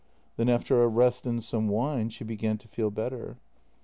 [0.35, 3.37] Then after a rest and some wine, she began to feel better.